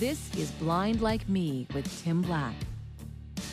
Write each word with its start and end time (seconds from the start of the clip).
This 0.00 0.34
is 0.34 0.50
Blind 0.52 1.02
Like 1.02 1.28
Me 1.28 1.66
with 1.74 2.02
Tim 2.02 2.22
Black. 2.22 2.54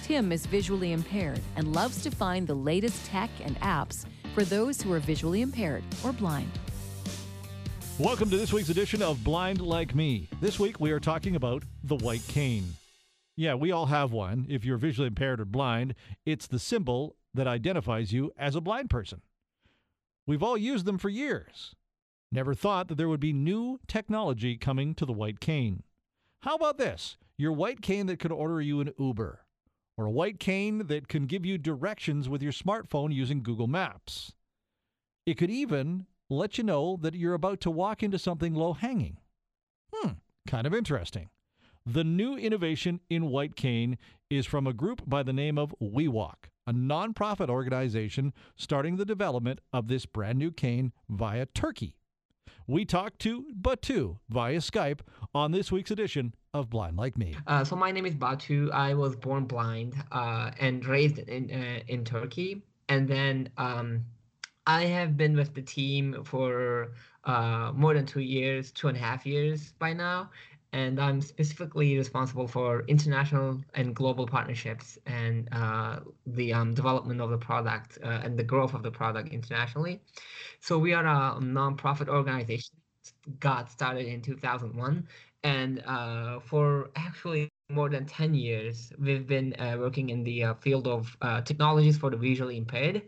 Tim 0.03 0.31
is 0.31 0.46
visually 0.46 0.94
impaired 0.94 1.42
and 1.58 1.73
loves 1.73 2.02
to 2.04 2.10
find 2.10 2.48
the 2.48 2.56
latest 2.56 3.06
tech 3.06 3.30
and 3.44 3.60
apps 3.60 4.05
for 4.33 4.46
those 4.46 4.81
who 4.81 4.94
are 4.94 4.99
visually 4.99 5.41
impaired 5.41 5.83
or 6.05 6.13
blind. 6.13 6.49
Welcome 7.99 8.29
to 8.29 8.38
this 8.38 8.54
week's 8.54 8.70
edition 8.70 9.02
of 9.02 9.25
Blind 9.25 9.60
Like 9.60 9.94
Me. 9.94 10.29
This 10.39 10.57
week 10.57 10.79
we 10.79 10.91
are 10.91 11.02
talking 11.02 11.36
about 11.36 11.63
the 11.83 11.97
white 11.97 12.25
cane. 12.29 12.75
Yeah, 13.35 13.55
we 13.55 13.73
all 13.73 13.87
have 13.87 14.13
one. 14.13 14.45
If 14.47 14.63
you're 14.63 14.77
visually 14.77 15.07
impaired 15.07 15.41
or 15.41 15.45
blind, 15.45 15.95
it's 16.25 16.48
the 16.48 16.59
symbol 16.59 17.18
that 17.34 17.48
identifies 17.48 18.14
you 18.14 18.32
as 18.38 18.55
a 18.55 18.61
blind 18.61 18.89
person. 18.89 19.20
We've 20.25 20.43
all 20.43 20.57
used 20.57 20.86
them 20.86 20.98
for 20.98 21.09
years. 21.09 21.75
Never 22.32 22.54
thought 22.54 22.88
that 22.88 22.95
there 22.95 23.09
would 23.09 23.20
be 23.20 23.34
new 23.34 23.82
technology 23.86 24.55
coming 24.55 24.95
to 24.95 25.05
the 25.05 25.11
white 25.11 25.41
cane. 25.41 25.84
How 26.42 26.56
about 26.56 26.78
this? 26.78 27.18
Your 27.38 27.52
white 27.52 27.82
cane 27.82 28.06
that 28.07 28.20
could 28.20 28.32
order 28.32 28.61
you 28.61 28.80
an 28.80 28.93
Uber, 28.98 29.42
or 29.98 30.06
a 30.06 30.11
white 30.11 30.39
cane 30.39 30.88
that 30.88 31.07
can 31.07 31.25
give 31.25 31.46
you 31.46 31.57
directions 31.57 32.30
with 32.30 32.41
your 32.41 32.52
smartphone 32.52 33.13
using 33.13 33.44
Google 33.44 33.67
Maps. 33.67 34.34
It 35.25 35.38
could 35.38 35.49
even 35.49 36.05
let 36.30 36.58
you 36.58 36.63
know 36.63 36.97
that 37.02 37.16
you're 37.16 37.34
about 37.34 37.59
to 37.61 37.71
walk 37.71 38.03
into 38.03 38.20
something 38.20 38.53
low 38.53 38.73
hanging. 38.73 39.17
Hmm, 39.94 40.13
kind 40.47 40.67
of 40.67 40.73
interesting. 40.73 41.30
The 41.85 42.03
new 42.03 42.35
innovation 42.35 42.99
in 43.09 43.30
white 43.30 43.55
cane 43.55 43.97
is 44.30 44.45
from 44.45 44.67
a 44.67 44.73
group 44.73 45.03
by 45.08 45.23
the 45.23 45.33
name 45.33 45.58
of 45.58 45.73
WeWalk, 45.81 46.49
a 46.67 46.73
nonprofit 46.73 47.49
organization 47.49 48.33
starting 48.55 48.97
the 48.97 49.05
development 49.05 49.59
of 49.72 49.88
this 49.88 50.05
brand 50.05 50.38
new 50.38 50.52
cane 50.52 50.91
via 51.09 51.45
Turkey. 51.45 51.95
We 52.67 52.85
talked 52.85 53.19
to 53.19 53.45
Batu 53.53 54.17
via 54.29 54.57
Skype 54.57 54.99
on 55.33 55.51
this 55.51 55.71
week's 55.71 55.91
edition 55.91 56.33
of 56.53 56.69
Blind 56.69 56.97
Like 56.97 57.17
Me. 57.17 57.35
Uh, 57.45 57.63
so 57.63 57.75
my 57.75 57.91
name 57.91 58.05
is 58.05 58.15
Batu. 58.15 58.69
I 58.73 58.93
was 58.93 59.15
born 59.15 59.45
blind 59.45 59.95
uh, 60.11 60.52
and 60.59 60.85
raised 60.85 61.19
in 61.19 61.52
uh, 61.52 61.80
in 61.88 62.03
Turkey, 62.03 62.63
and 62.89 63.07
then 63.07 63.49
um, 63.57 64.03
I 64.66 64.83
have 64.85 65.16
been 65.16 65.35
with 65.35 65.53
the 65.53 65.61
team 65.61 66.23
for 66.23 66.91
uh, 67.23 67.72
more 67.75 67.94
than 67.94 68.05
two 68.05 68.22
years, 68.22 68.72
two 68.72 68.88
and 68.88 68.97
a 68.97 69.00
half 69.00 69.25
years 69.25 69.73
by 69.79 69.94
now, 69.94 70.29
and 70.78 71.00
I'm 71.00 71.22
specifically 71.22 71.97
responsible 71.97 72.47
for 72.47 72.83
international 72.88 73.59
and 73.73 73.95
global 73.95 74.28
partnerships 74.28 75.00
and 75.08 75.50
uh, 75.52 76.02
the 76.28 76.53
um, 76.53 76.75
development 76.75 77.19
of 77.19 77.31
the 77.31 77.38
product 77.38 77.97
uh, 78.03 78.22
and 78.23 78.38
the 78.38 78.44
growth 78.44 78.75
of 78.75 78.84
the 78.84 78.92
product 78.92 79.30
internationally. 79.30 80.02
So 80.59 80.78
we 80.78 80.94
are 80.94 81.06
a 81.06 81.39
nonprofit 81.42 82.09
organization, 82.09 82.75
got 83.39 83.72
started 83.72 84.06
in 84.06 84.22
2001, 84.22 85.08
and 85.44 85.84
uh, 85.88 86.39
for 86.42 86.91
actually 86.95 87.50
more 87.69 87.89
than 87.89 88.06
10 88.06 88.36
years, 88.36 88.94
we've 89.00 89.25
been 89.25 89.56
uh, 89.59 89.78
working 89.80 90.09
in 90.09 90.23
the 90.23 90.44
uh, 90.44 90.53
field 90.53 90.88
of 90.88 91.17
uh, 91.23 91.41
technologies 91.41 91.97
for 91.97 92.12
the 92.12 92.17
visually 92.17 92.56
impaired. 92.56 93.02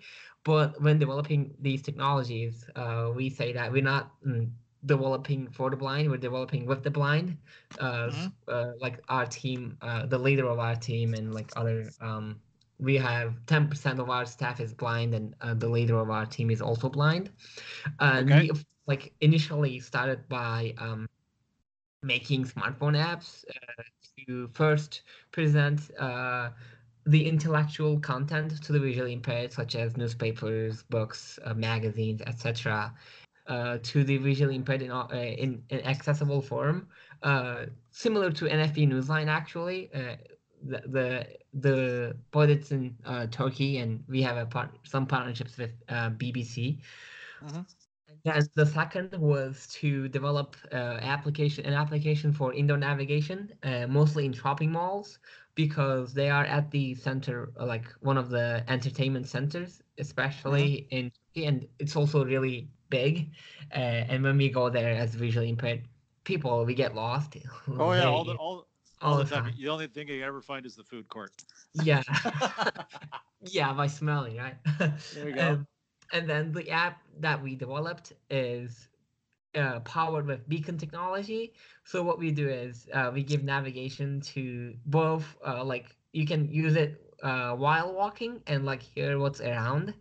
But 0.43 0.81
when 0.81 0.97
developing 0.97 1.53
these 1.61 1.83
technologies, 1.83 2.65
we 3.15 3.29
say 3.29 3.53
that 3.53 3.71
we're 3.71 3.83
not 3.83 4.11
mm, 4.25 4.49
developing 4.85 5.49
for 5.49 5.69
the 5.69 5.75
blind. 5.75 6.09
We're 6.09 6.17
developing 6.17 6.65
with 6.65 6.83
the 6.83 6.91
blind. 6.91 7.37
Uh, 7.79 8.07
mm-hmm. 8.07 8.27
uh, 8.47 8.71
like 8.79 9.01
our 9.09 9.25
team, 9.25 9.77
uh, 9.81 10.05
the 10.05 10.17
leader 10.17 10.47
of 10.47 10.59
our 10.59 10.75
team, 10.75 11.13
and 11.13 11.33
like 11.33 11.51
other, 11.55 11.89
um, 12.01 12.39
we 12.79 12.95
have 12.95 13.33
ten 13.45 13.67
percent 13.67 13.99
of 13.99 14.09
our 14.09 14.25
staff 14.25 14.59
is 14.59 14.73
blind, 14.73 15.13
and 15.13 15.35
uh, 15.41 15.53
the 15.53 15.67
leader 15.67 15.97
of 15.99 16.09
our 16.09 16.25
team 16.25 16.49
is 16.49 16.61
also 16.61 16.89
blind. 16.89 17.29
And 17.99 18.31
okay. 18.31 18.49
we 18.53 18.61
like 18.87 19.13
initially 19.21 19.79
started 19.79 20.27
by 20.29 20.73
um, 20.77 21.07
making 22.01 22.45
smartphone 22.45 22.97
apps 22.97 23.43
uh, 23.49 23.83
to 24.27 24.49
first 24.53 25.01
present 25.31 25.91
uh, 25.99 26.49
the 27.05 27.27
intellectual 27.27 27.99
content 27.99 28.61
to 28.63 28.71
the 28.71 28.79
visually 28.79 29.13
impaired, 29.13 29.51
such 29.51 29.75
as 29.75 29.97
newspapers, 29.97 30.83
books, 30.83 31.37
uh, 31.43 31.53
magazines, 31.53 32.21
etc 32.25 32.93
uh, 33.49 33.79
to 33.81 34.03
the 34.03 34.17
visually 34.17 34.55
impaired 34.55 34.83
in, 34.83 34.91
uh, 34.91 35.07
in, 35.11 35.61
in 35.69 35.81
accessible 35.81 36.41
form, 36.41 36.87
uh, 37.23 37.65
similar 37.91 38.31
to 38.31 38.45
NFB 38.45 38.87
Newsline 38.87 39.27
actually. 39.27 39.89
Uh, 39.93 40.15
the 40.61 40.81
the 40.87 41.27
the 41.53 42.17
but 42.31 42.49
it's 42.49 42.71
in 42.71 42.95
uh, 43.05 43.27
Turkey, 43.27 43.77
and 43.77 44.03
we 44.07 44.21
have 44.21 44.37
a 44.37 44.45
part, 44.45 44.77
some 44.83 45.05
partnerships 45.07 45.57
with 45.57 45.71
uh, 45.87 46.09
BBC. 46.11 46.79
Mm-hmm. 47.43 47.61
And 48.25 48.49
the 48.53 48.65
second 48.65 49.13
was 49.17 49.67
to 49.79 50.09
develop 50.09 50.57
application 50.73 51.65
an 51.65 51.73
application 51.73 52.33
for 52.33 52.53
indoor 52.53 52.77
navigation, 52.77 53.53
mostly 53.87 54.25
in 54.25 54.33
shopping 54.33 54.71
malls, 54.71 55.19
because 55.55 56.13
they 56.13 56.29
are 56.29 56.43
at 56.43 56.69
the 56.71 56.95
center, 56.95 57.51
like 57.57 57.85
one 58.01 58.17
of 58.17 58.29
the 58.29 58.63
entertainment 58.67 59.27
centers, 59.27 59.81
especially 59.97 60.85
mm-hmm. 60.91 61.07
in 61.35 61.45
and 61.45 61.67
it's 61.79 61.95
also 61.95 62.25
really 62.25 62.67
big. 62.89 63.31
Uh, 63.71 63.75
and 64.09 64.23
when 64.23 64.37
we 64.37 64.49
go 64.49 64.69
there 64.69 64.93
as 64.93 65.15
visually 65.15 65.49
impaired 65.49 65.87
people, 66.23 66.65
we 66.65 66.73
get 66.73 66.95
lost. 66.95 67.35
Oh 67.67 67.93
yeah, 67.93 68.07
all 68.07 68.23
the 68.23 68.35
all, 68.35 68.67
all, 69.01 69.11
all 69.11 69.17
the 69.17 69.25
time. 69.25 69.43
time. 69.43 69.53
The 69.57 69.69
only 69.69 69.87
thing 69.87 70.07
you 70.07 70.23
ever 70.23 70.41
find 70.41 70.65
is 70.65 70.75
the 70.75 70.83
food 70.83 71.07
court. 71.07 71.31
Yeah, 71.73 72.03
yeah, 73.41 73.73
by 73.73 73.87
smelling, 73.87 74.37
right? 74.37 74.57
There 75.13 75.25
we 75.25 75.33
go. 75.33 75.41
Um, 75.41 75.67
and 76.11 76.29
then 76.29 76.51
the 76.51 76.69
app 76.71 77.03
that 77.19 77.41
we 77.41 77.55
developed 77.55 78.13
is 78.29 78.89
uh, 79.55 79.79
powered 79.81 80.25
with 80.25 80.47
beacon 80.49 80.77
technology. 80.77 81.53
So 81.83 82.03
what 82.03 82.19
we 82.19 82.31
do 82.31 82.49
is 82.49 82.89
uh, 82.93 83.11
we 83.13 83.23
give 83.23 83.43
navigation 83.43 84.21
to 84.21 84.75
both, 84.85 85.37
uh, 85.45 85.63
like 85.63 85.95
you 86.11 86.25
can 86.25 86.51
use 86.51 86.75
it 86.75 87.15
uh, 87.21 87.55
while 87.55 87.93
walking 87.93 88.41
and 88.47 88.65
like 88.65 88.81
hear 88.81 89.19
what's 89.19 89.41
around, 89.41 89.93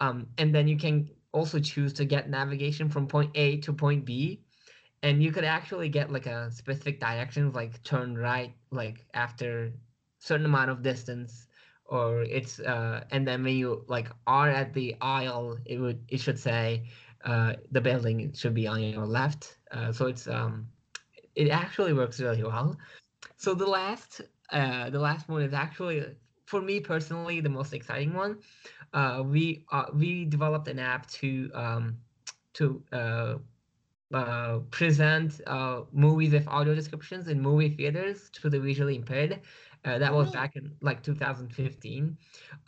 um, 0.00 0.28
and 0.38 0.54
then 0.54 0.66
you 0.68 0.76
can 0.76 1.10
also 1.34 1.58
choose 1.58 1.92
to 1.94 2.04
get 2.06 2.30
navigation 2.30 2.88
from 2.88 3.06
point 3.06 3.30
A 3.34 3.58
to 3.58 3.72
point 3.72 4.04
B. 4.06 4.40
And 5.02 5.22
you 5.22 5.32
could 5.32 5.44
actually 5.44 5.90
get 5.90 6.10
like 6.10 6.26
a 6.26 6.50
specific 6.50 7.00
directions, 7.00 7.54
like 7.54 7.82
turn 7.82 8.16
right, 8.16 8.54
like 8.70 9.04
after 9.12 9.72
certain 10.18 10.46
amount 10.46 10.70
of 10.70 10.82
distance, 10.82 11.48
or 11.86 12.22
it's 12.22 12.60
uh, 12.60 13.04
and 13.10 13.26
then 13.28 13.44
when 13.44 13.56
you 13.56 13.84
like 13.88 14.08
are 14.26 14.48
at 14.48 14.72
the 14.72 14.96
aisle, 15.02 15.58
it 15.66 15.78
would 15.78 16.00
it 16.08 16.20
should 16.20 16.38
say 16.38 16.84
uh, 17.24 17.54
the 17.72 17.80
building 17.80 18.32
should 18.32 18.54
be 18.54 18.66
on 18.66 18.82
your 18.82 19.06
left. 19.06 19.58
Uh, 19.72 19.92
so 19.92 20.06
it's 20.06 20.26
um, 20.28 20.66
it 21.34 21.50
actually 21.50 21.92
works 21.92 22.20
really 22.20 22.42
well. 22.42 22.76
So 23.36 23.54
the 23.54 23.66
last 23.66 24.22
uh, 24.50 24.88
the 24.90 25.00
last 25.00 25.28
one 25.28 25.42
is 25.42 25.52
actually 25.52 26.06
for 26.44 26.60
me 26.60 26.80
personally 26.80 27.40
the 27.40 27.48
most 27.48 27.72
exciting 27.72 28.12
one 28.12 28.38
uh, 28.94 29.22
we 29.26 29.64
uh, 29.72 29.86
we 29.92 30.24
developed 30.24 30.68
an 30.68 30.78
app 30.78 31.06
to 31.08 31.50
um, 31.54 31.98
to 32.54 32.82
uh, 32.92 33.34
uh 34.12 34.58
present 34.70 35.40
uh, 35.46 35.80
movies 35.92 36.32
with 36.32 36.46
audio 36.46 36.74
descriptions 36.74 37.28
in 37.28 37.40
movie 37.40 37.68
theaters 37.68 38.30
to 38.30 38.48
the 38.48 38.58
visually 38.58 38.94
impaired. 38.96 39.40
Uh, 39.84 39.98
that 39.98 40.14
was 40.14 40.30
back 40.30 40.56
in 40.56 40.72
like 40.80 41.02
2015. 41.02 42.16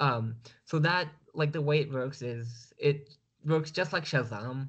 Um, 0.01 0.37
so 0.65 0.79
that 0.81 1.09
like 1.33 1.51
the 1.51 1.63
way 1.63 1.81
it 1.81 1.91
works 1.91 2.21
is 2.21 2.75
it 2.77 3.09
works 3.47 3.71
just 3.71 3.95
like 3.95 4.05
Shazam. 4.05 4.69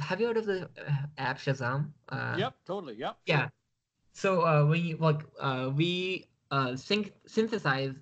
have 0.00 0.20
you 0.20 0.26
heard 0.26 0.38
of 0.38 0.46
the 0.46 0.68
app 1.18 1.38
Shazam? 1.38 1.90
yep, 2.38 2.54
totally. 2.66 2.96
Yep. 2.96 3.16
Yeah. 3.26 3.48
So 4.14 4.66
we 4.66 4.94
like 4.94 5.20
we 5.76 6.29
sync 6.76 7.12
synthesize 7.26 7.94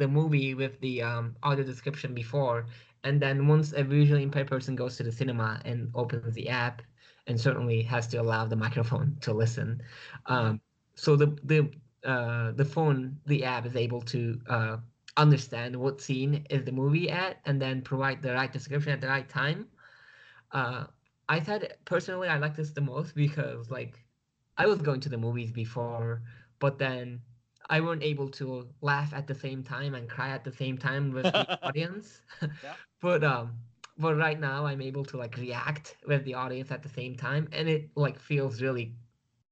the 0.00 0.08
movie 0.08 0.54
with 0.54 0.80
the 0.80 1.02
um, 1.02 1.36
audio 1.42 1.64
description 1.64 2.14
before, 2.14 2.66
and 3.04 3.20
then 3.20 3.46
once 3.46 3.72
a 3.72 3.84
visually 3.84 4.22
impaired 4.22 4.48
person 4.48 4.74
goes 4.74 4.96
to 4.96 5.04
the 5.04 5.12
cinema 5.12 5.60
and 5.64 5.90
opens 5.94 6.34
the 6.34 6.48
app, 6.48 6.82
and 7.26 7.38
certainly 7.38 7.82
has 7.82 8.06
to 8.08 8.16
allow 8.16 8.46
the 8.46 8.56
microphone 8.56 9.16
to 9.20 9.32
listen, 9.32 9.82
um, 10.26 10.60
so 10.94 11.16
the 11.16 11.26
the 11.44 11.70
uh, 12.04 12.52
the 12.52 12.64
phone, 12.64 13.18
the 13.26 13.44
app 13.44 13.66
is 13.66 13.76
able 13.76 14.00
to 14.00 14.40
uh, 14.48 14.76
understand 15.16 15.76
what 15.76 16.00
scene 16.00 16.46
is 16.50 16.64
the 16.64 16.72
movie 16.72 17.10
at, 17.10 17.38
and 17.44 17.60
then 17.60 17.82
provide 17.82 18.22
the 18.22 18.32
right 18.32 18.52
description 18.52 18.92
at 18.92 19.00
the 19.00 19.08
right 19.08 19.28
time. 19.28 19.68
Uh, 20.52 20.86
I 21.28 21.40
said 21.40 21.76
personally 21.84 22.28
I 22.28 22.38
like 22.38 22.56
this 22.56 22.70
the 22.70 22.80
most 22.80 23.14
because 23.14 23.70
like 23.70 24.04
I 24.56 24.66
was 24.66 24.80
going 24.82 25.00
to 25.00 25.08
the 25.08 25.18
movies 25.18 25.52
before, 25.52 26.22
but 26.58 26.78
then 26.78 27.20
I 27.70 27.80
weren't 27.80 28.02
able 28.02 28.28
to 28.32 28.68
laugh 28.82 29.14
at 29.14 29.26
the 29.26 29.34
same 29.34 29.62
time 29.64 29.94
and 29.94 30.08
cry 30.10 30.30
at 30.30 30.44
the 30.44 30.52
same 30.52 30.78
time 30.78 31.12
with 31.12 31.32
the 31.32 31.46
audience. 31.62 32.22
Yeah. 32.62 32.76
but 33.00 33.24
um, 33.24 33.58
but 33.98 34.16
right 34.16 34.38
now 34.40 34.66
I'm 34.66 34.82
able 34.82 35.04
to 35.06 35.16
like 35.18 35.36
react 35.38 35.96
with 36.06 36.24
the 36.24 36.34
audience 36.34 36.70
at 36.72 36.82
the 36.82 36.88
same 36.90 37.16
time, 37.16 37.48
and 37.52 37.68
it 37.68 37.90
like 37.96 38.18
feels 38.18 38.60
really, 38.62 38.96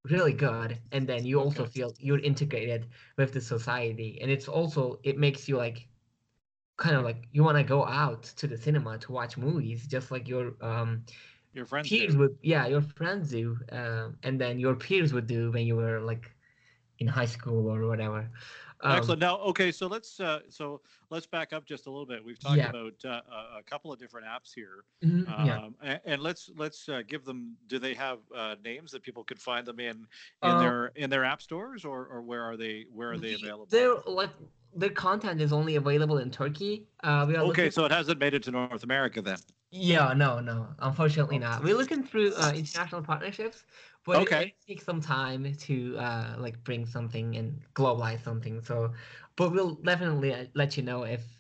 really 0.05 0.33
good. 0.35 0.81
And 0.93 1.07
then 1.09 1.25
you 1.27 1.41
also 1.41 1.67
feel 1.67 1.95
you're 2.01 2.21
integrated 2.21 2.89
with 3.17 3.33
the 3.35 3.41
society, 3.41 4.19
and 4.23 4.31
it's 4.31 4.49
also 4.49 5.01
it 5.05 5.19
makes 5.19 5.49
you 5.49 5.57
like 5.57 5.89
kind 6.77 6.97
of 6.97 7.05
like 7.05 7.29
you 7.33 7.45
want 7.45 7.59
to 7.59 7.65
go 7.65 7.85
out 7.87 8.23
to 8.25 8.47
the 8.47 8.57
cinema 8.57 8.99
to 8.99 9.13
watch 9.13 9.37
movies, 9.37 9.87
just 9.87 10.11
like 10.11 10.29
your 10.29 10.55
um 10.63 11.05
your 11.53 11.67
friends 11.67 11.93
peers 11.93 12.17
do. 12.17 12.17
would 12.17 12.39
yeah 12.43 12.67
your 12.69 12.83
friends 12.83 13.31
do, 13.31 13.59
uh, 13.73 14.11
and 14.25 14.41
then 14.41 14.59
your 14.59 14.77
peers 14.77 15.13
would 15.15 15.27
do 15.27 15.51
when 15.53 15.67
you 15.67 15.77
were 15.77 16.01
like 16.01 16.33
in 16.99 17.07
high 17.07 17.25
school 17.27 17.69
or 17.69 17.87
whatever. 17.87 18.29
Um, 18.81 18.97
Excellent. 18.97 19.21
Now, 19.21 19.39
okay, 19.39 19.73
so 19.73 19.89
let's 19.89 20.21
uh, 20.21 20.41
so 20.49 20.81
let's 21.11 21.27
back 21.27 21.53
up 21.53 21.65
just 21.65 21.87
a 21.87 21.91
little 21.91 22.07
bit. 22.07 22.25
We've 22.25 22.39
talked 22.39 22.59
Yeah. 22.59 22.71
about 22.71 22.95
uh, 23.05 23.21
a- 23.59 23.63
couple 23.65 23.93
of 23.93 23.99
different 23.99 24.25
apps 24.27 24.55
here, 24.55 24.85
mhm, 25.05 25.27
yeah. 25.45 25.59
um, 25.59 25.75
a- 25.83 26.01
and, 26.09 26.23
let's 26.23 26.51
let's 26.57 26.89
uh, 26.89 27.03
give 27.07 27.25
them. 27.25 27.57
Do 27.67 27.81
they 27.81 27.95
have 27.95 28.19
uh, 28.35 28.55
names 28.65 28.93
that 28.93 29.03
people 29.03 29.25
could 29.25 29.41
find 29.41 29.67
them 29.67 29.81
in 29.81 29.97
in 29.97 30.07
Uh, 30.43 30.61
their 30.61 30.87
in 30.95 31.11
their 31.11 31.25
app 31.25 31.43
stores, 31.43 31.85
or, 31.85 32.07
or 32.07 32.23
where 32.23 32.43
are 32.45 32.57
they 32.57 32.87
where 32.93 33.11
are 33.11 33.19
they 33.19 33.35
available? 33.35 33.67
They're 33.69 33.97
like 34.07 34.31
their 34.77 34.91
content 34.91 35.41
is 35.41 35.53
only 35.53 35.75
available 35.75 36.19
in 36.19 36.31
Turkey. 36.31 36.87
Uh, 37.03 37.25
we 37.27 37.35
are 37.35 37.39
Okay, 37.39 37.47
looking- 37.47 37.71
so 37.73 37.85
it 37.85 37.91
hasn't 37.91 38.21
made 38.21 38.35
it 38.35 38.45
to 38.45 38.53
North 38.53 38.85
America 38.85 39.21
then. 39.23 39.39
Yeah, 39.71 40.15
no, 40.15 40.41
no, 40.41 40.75
unfortunately 40.79 41.39
not. 41.39 41.63
We're 41.63 41.77
looking 41.77 42.03
through 42.03 42.35
uh, 42.37 42.53
international 42.55 43.03
partnerships, 43.03 43.65
but 44.05 44.21
it- 44.21 44.33
Okay. 44.33 44.47
it, 44.47 44.55
takes 44.67 44.85
some 44.85 45.01
time 45.01 45.55
to 45.55 45.97
uh, 45.99 46.37
like 46.39 46.63
bring 46.65 46.85
something 46.87 47.37
and 47.37 47.63
globalize 47.75 48.21
something. 48.21 48.61
So, 48.61 48.95
but 49.37 49.51
we'll 49.53 49.75
definitely 49.77 50.33
uh, 50.35 50.47
let 50.55 50.77
you 50.77 50.83
know 50.83 51.05
if 51.05 51.38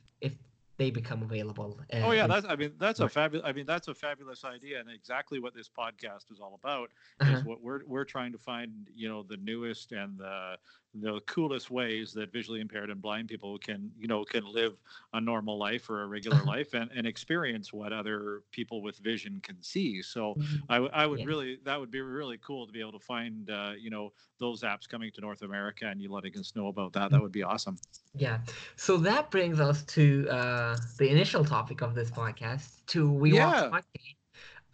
they 0.79 0.91
become 0.91 1.23
available. 1.23 1.81
uh, 1.93 1.97
Oh 2.01 2.13
yeah, 2.13 2.29
that's 2.29 2.47
I 2.47 2.55
mean 2.55 2.75
that's 2.79 3.01
a 3.01 3.09
fabulous 3.09 3.45
I 3.45 3.53
mean 3.53 3.67
that's 3.67 3.89
a 3.89 3.95
fabulous 3.95 4.45
idea 4.45 4.79
and 4.81 4.89
exactly 4.89 5.41
what 5.41 5.53
this 5.55 5.69
podcast 5.69 6.31
is 6.31 6.39
all 6.39 6.55
about 6.55 6.91
uh-huh. 7.21 7.33
is 7.33 7.45
what 7.45 7.61
we're 7.61 7.85
we're 7.87 8.05
trying 8.05 8.33
to 8.33 8.39
find 8.39 8.89
you 8.95 9.09
know 9.09 9.25
the 9.25 9.37
newest 9.37 9.91
and 9.93 10.17
the 10.19 10.59
the 10.95 11.21
coolest 11.27 11.71
ways 11.71 12.13
that 12.13 12.33
visually 12.33 12.61
impaired 12.61 12.91
and 12.91 13.03
blind 13.03 13.29
people 13.29 13.59
can 13.59 13.91
you 13.99 14.07
know 14.07 14.25
can 14.25 14.45
live 14.45 14.81
a 15.13 15.21
normal 15.21 15.59
life 15.59 15.91
or 15.91 16.03
a 16.03 16.07
regular 16.07 16.45
life 16.45 16.73
and, 16.75 16.91
and 16.93 17.07
experience 17.07 17.73
what 17.73 17.93
other 17.93 18.43
people 18.53 18.81
with 18.81 18.99
vision 18.99 19.41
can 19.41 19.61
see 19.61 20.01
so 20.01 20.37
Mhm. 20.37 20.69
I, 20.69 20.75
w- 20.75 20.91
I 20.95 21.07
would 21.07 21.21
Yeah. 21.21 21.25
really 21.25 21.59
that 21.65 21.81
would 21.81 21.91
be 21.91 22.01
really 22.01 22.39
cool 22.39 22.67
to 22.67 22.73
be 22.73 22.81
able 22.81 22.93
to 22.93 23.01
find 23.01 23.51
uh, 23.51 23.73
you 23.77 23.91
know 23.91 24.13
those 24.39 24.63
apps 24.63 24.89
coming 24.89 25.11
to 25.15 25.21
North 25.21 25.43
America 25.43 25.87
and 25.87 26.01
you 26.01 26.11
letting 26.13 26.39
us 26.39 26.55
know 26.55 26.69
about 26.69 26.93
that 26.93 27.11
that 27.11 27.21
would 27.21 27.33
be 27.33 27.43
awesome 27.43 27.77
Yeah. 28.19 28.41
So 28.76 28.97
that 28.99 29.31
brings 29.31 29.61
us 29.61 29.85
to 29.97 30.29
uh, 30.29 30.76
the 30.99 31.09
initial 31.11 31.44
topic 31.44 31.81
of 31.82 31.94
this 31.94 32.11
podcast, 32.11 32.85
to 32.88 33.11
WeWalk 33.11 33.56
Yeah. 33.56 33.70
Marketing. 33.70 34.15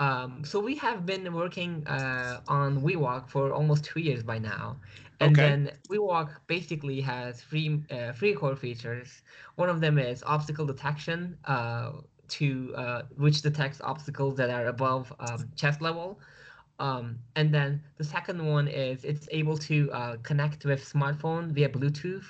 Um, 0.00 0.44
so 0.44 0.60
we 0.60 0.76
have 0.76 1.06
been 1.06 1.32
working 1.32 1.86
uh, 1.86 2.40
on 2.48 2.80
WeWalk 2.82 3.28
for 3.28 3.52
almost 3.52 3.84
two 3.84 4.00
years 4.00 4.22
by 4.22 4.38
now, 4.38 4.80
and 5.20 5.38
Okay. 5.38 5.38
then 5.38 5.70
WeWalk 5.88 6.30
basically 6.46 7.00
has 7.02 7.42
three 7.42 7.82
uh, 7.90 8.12
three 8.12 8.34
core 8.34 8.56
features. 8.56 9.22
One 9.56 9.68
of 9.68 9.80
them 9.80 9.98
is 9.98 10.22
obstacle 10.24 10.66
detection, 10.66 11.38
uh, 11.44 11.92
to 12.28 12.74
uh, 12.76 13.02
which 13.16 13.42
detects 13.42 13.80
obstacles 13.82 14.36
that 14.36 14.50
are 14.50 14.66
above 14.66 15.12
um, 15.20 15.50
chest 15.56 15.80
level. 15.80 16.18
Um, 16.78 17.18
and 17.36 17.54
then 17.54 17.82
the 17.96 18.04
second 18.04 18.44
one 18.44 18.66
is 18.68 19.04
it's 19.04 19.28
able 19.30 19.56
to 19.58 19.90
uh, 19.92 20.16
connect 20.22 20.64
with 20.64 20.80
smartphone 20.84 21.52
via 21.52 21.68
Bluetooth 21.68 22.24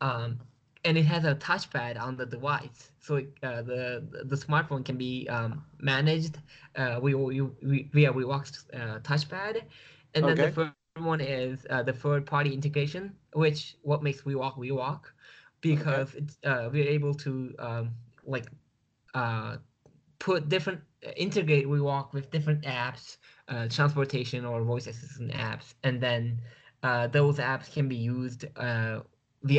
um, 0.00 0.38
and 0.84 0.96
it 0.98 1.04
has 1.04 1.24
a 1.24 1.34
touchpad 1.34 2.00
on 2.00 2.16
the 2.16 2.26
device, 2.26 2.92
so 3.00 3.16
it, 3.16 3.32
uh, 3.42 3.62
the 3.62 4.24
the 4.24 4.36
smartphone 4.36 4.84
can 4.84 4.96
be 4.96 5.28
um, 5.28 5.64
managed 5.80 6.38
uh, 6.76 6.98
we, 7.02 7.14
we, 7.14 7.40
we 7.42 7.90
via 7.92 8.12
WeWalk's 8.12 8.68
uh, 8.74 9.00
touchpad, 9.00 9.62
and 10.14 10.28
then 10.28 10.38
Okay. 10.38 10.42
the 10.42 10.48
third 10.48 10.74
one 10.74 10.94
is 10.94 11.66
uh, 11.70 11.82
the 11.82 11.92
third 11.92 12.26
party 12.26 12.26
integration, 12.54 12.92
which 13.34 13.56
what 13.64 13.82
makes 13.82 14.04
WeWalk 14.22 14.40
WeWalk, 14.46 15.00
because 15.60 16.14
it's 16.14 16.38
uh, 16.44 16.68
we're 16.72 16.88
able 16.88 17.14
to 17.14 17.54
um, 17.58 17.90
like 18.24 18.46
uh, 19.14 19.56
put 20.18 20.48
different 20.48 20.80
integrate 21.16 21.66
WeWalk 21.66 22.12
with 22.12 22.30
different 22.30 22.62
apps, 22.64 23.18
uh, 23.48 23.68
transportation 23.68 24.44
or 24.44 24.62
voice 24.62 24.86
assistant 24.86 25.32
apps, 25.32 25.74
and 25.82 26.00
then 26.00 26.40
uh, 26.82 27.06
those 27.08 27.38
apps 27.38 27.72
can 27.72 27.88
be 27.88 27.96
used 27.96 28.44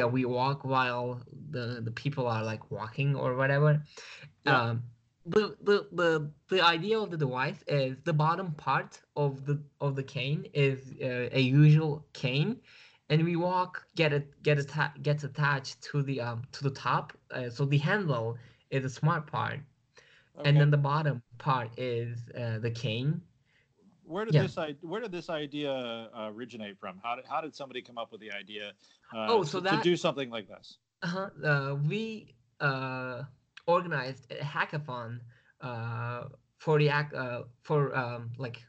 uh, 0.02 0.08
WeWalk 0.08 0.66
while 0.66 1.22
the, 1.50 1.82
the 1.82 1.92
people 1.92 2.28
are 2.28 2.44
like 2.44 2.72
walking 2.72 3.16
or 3.16 3.36
whatever. 3.36 3.82
Yeah. 4.46 4.62
Um, 4.62 4.84
the, 5.26 5.56
the 5.62 5.88
the 5.92 6.32
the 6.48 6.62
idea 6.62 6.98
of 6.98 7.12
the 7.12 7.18
device 7.18 7.62
is 7.68 7.98
the 8.06 8.14
bottom 8.14 8.54
part 8.54 9.02
of 9.16 9.46
the 9.46 9.62
of 9.82 9.96
the 9.96 10.04
cane 10.04 10.48
is 10.54 10.94
uh, 11.02 11.30
a 11.32 11.42
usual 11.42 12.06
cane, 12.14 12.62
and 13.10 13.24
we 13.24 13.36
walk 13.36 13.86
get 13.96 14.14
it 14.14 14.42
get 14.44 14.58
atta- 14.58 14.94
gets 15.02 15.24
attached 15.26 15.82
to 15.82 16.02
the 16.02 16.22
um 16.22 16.44
to 16.54 16.64
the 16.64 16.70
top. 16.70 17.14
Uh, 17.32 17.50
so 17.50 17.66
the 17.66 17.78
handle 17.78 18.38
is 18.70 18.86
a 18.86 18.90
smart 18.90 19.28
part, 19.28 19.60
and 20.46 20.58
then 20.62 20.72
the 20.72 20.78
bottom 20.78 21.22
part 21.40 21.78
is 21.78 22.18
uh, 22.38 22.60
the 22.60 22.72
cane. 22.72 23.22
Where 24.08 24.26
did 24.26 24.34
Yeah. 24.34 24.44
this 24.48 24.58
where 24.82 25.02
did 25.02 25.12
this 25.12 25.30
idea 25.30 25.72
uh, 25.74 26.32
originate 26.34 26.80
from? 26.80 27.00
How 27.04 27.16
did 27.18 27.26
how 27.26 27.42
did 27.42 27.54
somebody 27.54 27.82
come 27.82 27.98
up 27.98 28.12
with 28.12 28.22
the 28.22 28.32
idea 28.32 28.66
uh, 29.14 29.28
Oh, 29.34 29.44
so 29.44 29.60
to, 29.60 29.70
to 29.70 29.78
do 29.84 29.96
something 29.96 30.30
like 30.30 30.48
this? 30.48 30.78
Uh-huh. 31.04 31.30
Uh, 31.44 31.76
we 31.76 32.34
uh, 32.60 33.24
organized 33.68 34.32
a 34.32 34.36
hackathon 34.56 35.20
uh, 35.62 36.24
for 36.58 36.80
the 36.80 36.90
uh, 36.90 37.44
for 37.68 37.96
um, 37.96 38.32
like 38.38 38.64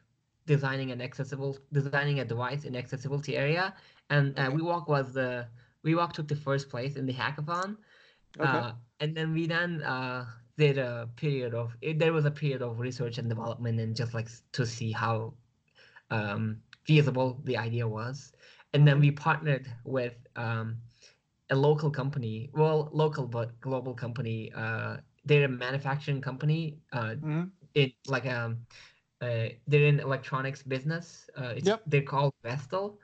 designing 0.45 0.91
an 0.91 1.01
accessible 1.01 1.57
designing 1.71 2.19
a 2.19 2.25
device 2.25 2.65
in 2.65 2.75
accessibility 2.75 3.37
area, 3.37 3.73
and 4.09 4.37
uh, 4.37 4.43
Okay. 4.43 4.57
WeWalk 4.57 4.87
was 4.87 5.13
the 5.13 5.47
WeWalk 5.85 6.11
took 6.13 6.27
the 6.27 6.35
first 6.35 6.69
place 6.69 6.95
in 6.97 7.05
the 7.05 7.13
hackathon. 7.13 7.77
Okay. 8.39 8.47
Uh, 8.47 8.71
and 8.99 9.15
then 9.15 9.33
we 9.33 9.47
then 9.47 9.81
uh, 9.83 10.25
did 10.59 10.77
a 10.77 11.09
period 11.15 11.53
of 11.55 11.67
it, 11.81 11.99
there 11.99 12.13
was 12.13 12.25
a 12.25 12.31
period 12.31 12.61
of 12.61 12.79
research 12.79 13.17
and 13.19 13.29
development 13.29 13.79
and 13.79 13.95
just 13.95 14.13
like 14.13 14.29
to 14.53 14.65
see 14.65 14.91
how 14.91 15.33
um, 16.11 16.61
feasible 16.85 17.41
the 17.45 17.57
idea 17.57 17.87
was. 17.87 18.33
And 18.73 18.87
then 18.87 18.99
we 18.99 19.11
partnered 19.11 19.67
with 19.85 20.15
um, 20.35 20.77
a 21.49 21.55
local 21.55 21.89
company, 21.91 22.49
well, 22.53 22.89
local 22.93 23.27
but 23.27 23.59
global 23.61 23.93
company. 23.93 24.51
Uh, 24.55 24.97
they're 25.25 25.45
a 25.45 25.49
manufacturing 25.67 26.21
company 26.21 26.79
uh, 26.93 27.15
Mhm. 27.23 27.51
in 27.75 27.91
like 28.07 28.25
um, 28.27 28.65
uh, 29.21 29.49
they're 29.67 29.85
in 29.93 29.99
electronics 29.99 30.63
business. 30.63 31.29
Uh, 31.37 31.53
it's, 31.57 31.67
Yep. 31.67 31.83
They're 31.87 32.03
called 32.13 32.33
Vestel. 32.43 32.97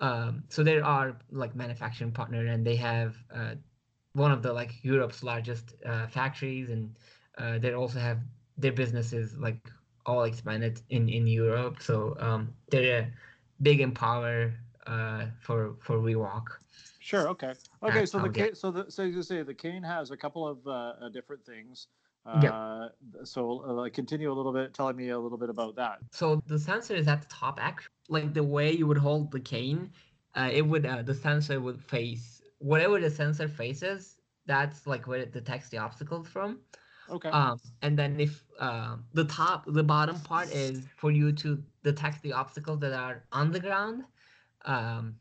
Um, 0.00 0.44
so 0.48 0.62
they 0.64 0.78
are 0.80 1.16
like 1.30 1.54
manufacturing 1.56 2.12
partner, 2.12 2.46
and 2.46 2.66
they 2.66 2.76
have 2.76 3.16
uh, 3.34 3.54
one 4.14 4.32
of 4.32 4.42
the 4.42 4.52
like 4.52 4.82
Europe's 4.82 5.22
largest 5.22 5.74
uh, 5.84 6.06
factories, 6.06 6.70
and 6.70 6.96
uh, 7.38 7.58
they 7.58 7.72
also 7.72 7.98
have 7.98 8.18
their 8.56 8.72
businesses 8.72 9.36
like 9.36 9.70
all 10.06 10.24
expanded 10.24 10.80
in 10.90 11.08
in 11.08 11.26
Europe. 11.26 11.82
So 11.82 12.16
um, 12.18 12.54
they're 12.70 13.00
a 13.00 13.12
big 13.62 13.80
empower 13.80 14.54
uh, 14.86 15.26
for 15.40 15.74
for 15.80 15.98
WeWalk. 15.98 16.46
Sure. 17.00 17.28
Okay. 17.28 17.52
Okay. 17.82 18.06
So 18.06 18.18
the 18.18 18.26
yeah. 18.26 18.46
cane, 18.46 18.54
so 18.54 18.70
the 18.70 18.90
so 18.90 19.02
you 19.02 19.22
say 19.22 19.42
the 19.42 19.54
cane 19.54 19.82
has 19.82 20.10
a 20.10 20.16
couple 20.16 20.46
of 20.48 20.66
uh, 20.66 21.08
different 21.10 21.44
things. 21.44 21.88
Yeah. 22.42 22.52
Uh, 22.52 22.88
So 23.24 23.60
uh, 23.60 23.90
continue 23.90 24.32
a 24.32 24.36
little 24.36 24.52
bit, 24.52 24.72
telling 24.72 24.96
me 24.96 25.10
a 25.10 25.18
little 25.18 25.36
bit 25.36 25.50
about 25.50 25.76
that. 25.76 25.98
So 26.12 26.40
the 26.46 26.58
sensor 26.58 26.94
is 26.94 27.06
at 27.06 27.20
the 27.20 27.28
top. 27.28 27.60
Act 27.60 27.88
like 28.08 28.32
the 28.32 28.42
way 28.42 28.72
you 28.72 28.86
would 28.86 28.96
hold 28.96 29.30
the 29.30 29.40
cane, 29.40 29.90
uh, 30.34 30.50
it 30.50 30.62
would 30.62 30.86
uh, 30.86 31.02
the 31.02 31.14
sensor 31.14 31.60
would 31.60 31.82
face 31.82 32.40
whatever 32.64 33.00
the 33.00 33.10
sensor 33.10 33.48
faces. 33.48 34.16
That's 34.46 34.86
like 34.86 35.06
where 35.06 35.20
it 35.20 35.32
detects 35.32 35.68
the 35.70 35.78
obstacles 35.78 36.28
from. 36.28 36.60
Okay. 37.10 37.28
Um, 37.28 37.58
and 37.82 37.98
then 37.98 38.18
if 38.20 38.44
uh, 38.58 38.96
the 39.12 39.24
top, 39.24 39.64
the 39.66 39.82
bottom 39.82 40.18
part 40.20 40.48
is 40.52 40.86
for 40.96 41.10
you 41.10 41.32
to 41.32 41.62
detect 41.82 42.22
the 42.22 42.32
obstacles 42.32 42.80
that 42.80 42.92
are 42.92 43.24
on 43.32 43.52
the 43.52 43.60
ground, 43.60 44.04
um, 44.64 45.16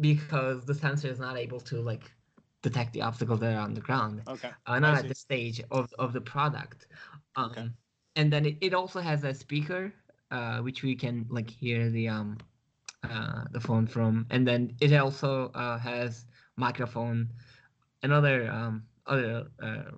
because 0.00 0.64
the 0.64 0.74
sensor 0.74 1.08
is 1.08 1.18
not 1.18 1.36
able 1.36 1.60
to 1.60 1.80
like 1.80 2.10
detect 2.62 2.92
the 2.92 3.02
obstacles 3.02 3.40
that 3.40 3.54
are 3.54 3.60
on 3.60 3.72
the 3.74 3.80
ground 3.80 4.20
okay. 4.26 4.50
uh, 4.66 4.78
not 4.78 4.98
at 4.98 5.08
the 5.08 5.14
stage 5.14 5.62
of, 5.70 5.92
of 5.98 6.12
the 6.12 6.20
product. 6.20 6.86
Um, 7.36 7.50
Okay. 7.50 7.68
And 8.16 8.32
then 8.32 8.46
it, 8.46 8.56
it 8.60 8.74
also 8.74 9.00
has 9.00 9.22
a 9.24 9.32
speaker, 9.32 9.92
uh, 10.30 10.58
which 10.58 10.82
we 10.82 10.96
can 10.96 11.26
like 11.30 11.48
hear 11.48 11.88
the 11.90 12.08
um 12.08 12.38
uh, 13.04 13.44
the 13.52 13.60
phone 13.60 13.86
from, 13.86 14.26
and 14.30 14.46
then 14.46 14.74
it 14.80 14.92
also 14.92 15.50
uh, 15.54 15.78
has 15.78 16.26
microphone 16.58 17.28
and 18.02 18.12
other 18.12 18.50
um 18.50 18.84
other 19.06 19.48
uh, 19.62 19.92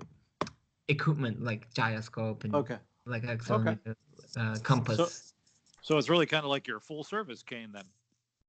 equipment 0.88 1.42
like 1.42 1.72
gyroscope 1.74 2.44
and 2.44 2.54
Okay. 2.54 2.78
like 3.06 3.22
accelerometer, 3.24 3.94
uh, 4.36 4.58
compass. 4.62 5.34
So 5.82 5.98
it's 5.98 6.08
really 6.10 6.26
kind 6.26 6.44
of 6.44 6.50
like 6.50 6.66
your 6.68 6.80
full 6.80 7.04
service 7.04 7.42
cane 7.42 7.72
then. 7.72 7.84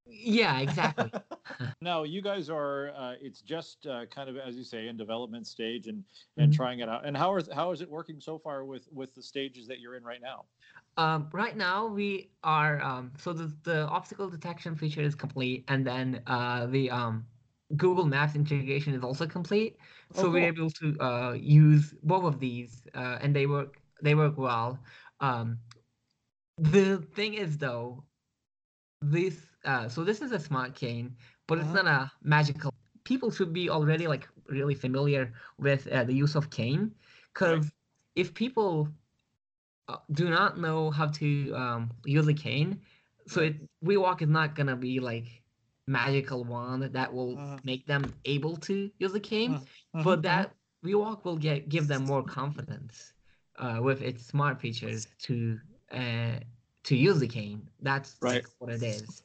yeah, 0.07 0.59
exactly. 0.59 1.11
Now 1.81 2.03
you 2.03 2.21
guys 2.21 2.49
are. 2.49 2.89
Uh, 2.95 3.15
it's 3.21 3.41
just 3.41 3.87
uh, 3.87 4.05
kind 4.07 4.29
of 4.29 4.37
as 4.37 4.55
you 4.55 4.63
say 4.63 4.87
in 4.87 4.97
development 4.97 5.47
stage 5.47 5.87
and 5.87 6.03
and 6.37 6.51
Mhm. 6.51 6.55
trying 6.55 6.79
it 6.79 6.89
out. 6.89 7.05
And 7.05 7.17
how 7.17 7.35
is 7.37 7.49
how 7.53 7.71
is 7.71 7.81
it 7.81 7.89
working 7.89 8.19
so 8.19 8.37
far 8.37 8.65
with 8.65 8.87
with 8.91 9.13
the 9.15 9.23
stages 9.23 9.67
that 9.67 9.79
you're 9.79 9.95
in 9.95 10.03
right 10.03 10.21
now? 10.21 10.45
Um, 10.97 11.29
right 11.31 11.55
now 11.55 11.87
we 11.87 12.31
are 12.43 12.81
um, 12.81 13.13
so 13.17 13.33
the, 13.33 13.55
the 13.63 13.87
obstacle 13.87 14.29
detection 14.29 14.75
feature 14.75 15.01
is 15.01 15.15
complete, 15.15 15.63
and 15.67 15.85
then 15.85 16.21
uh, 16.27 16.67
the 16.67 16.91
um, 16.91 17.25
Google 17.75 18.05
Maps 18.05 18.35
integration 18.35 18.93
is 18.93 19.03
also 19.03 19.27
complete. 19.27 19.77
So 20.11 20.29
we're 20.31 20.47
able 20.47 20.69
to 20.71 20.97
uh, 20.99 21.33
use 21.33 21.93
both 22.03 22.23
of 22.25 22.39
these, 22.39 22.87
uh, 22.93 23.19
and 23.21 23.35
they 23.35 23.45
work 23.47 23.79
they 24.01 24.15
work 24.15 24.37
well. 24.37 24.79
Um, 25.19 25.59
the 26.57 26.97
thing 26.97 27.33
is 27.33 27.57
though, 27.57 28.03
this 29.01 29.55
uh, 29.65 29.87
so 29.89 30.03
this 30.03 30.21
is 30.21 30.31
a 30.31 30.39
smart 30.39 30.75
cane, 30.75 31.15
but 31.47 31.59
it's 31.59 31.71
Uh-huh. 31.71 31.73
not 31.73 31.87
a 31.87 32.11
magical. 32.21 32.71
People 33.03 33.31
should 33.31 33.53
be 33.53 33.69
already 33.69 34.07
like 34.07 34.27
really 34.47 34.75
familiar 34.75 35.33
with 35.57 35.87
uh, 35.87 36.03
the 36.03 36.13
use 36.13 36.35
of 36.35 36.49
cane, 36.49 36.93
because 37.33 37.71
if 38.15 38.33
people 38.33 38.89
uh, 39.87 39.97
do 40.11 40.29
not 40.29 40.59
know 40.59 40.91
how 40.91 41.07
to 41.07 41.53
um, 41.53 41.91
use 42.05 42.27
a 42.27 42.33
cane, 42.33 42.81
so 43.27 43.41
it 43.41 43.55
WeWalk 43.83 44.21
is 44.21 44.29
not 44.29 44.55
gonna 44.55 44.75
be 44.75 44.99
like 44.99 45.40
magical 45.87 46.43
wand 46.43 46.83
that 46.83 47.13
will 47.13 47.37
Uh-huh. 47.37 47.57
make 47.63 47.85
them 47.85 48.13
able 48.25 48.55
to 48.57 48.89
use 48.99 49.13
a 49.13 49.19
cane, 49.19 49.53
Uh-huh. 49.53 50.03
but 50.03 50.21
that 50.23 50.53
WeWalk 50.85 51.25
will 51.25 51.37
get 51.37 51.69
give 51.69 51.87
them 51.87 52.05
more 52.05 52.23
confidence 52.23 53.13
uh, 53.57 53.79
with 53.81 54.01
its 54.01 54.25
smart 54.25 54.59
features 54.59 55.07
to 55.19 55.59
uh, 55.91 56.39
to 56.83 56.95
use 56.95 57.19
the 57.19 57.27
cane. 57.27 57.69
That's 57.81 58.17
Right. 58.21 58.43
what 58.59 58.71
it 58.71 58.83
is. 58.83 59.23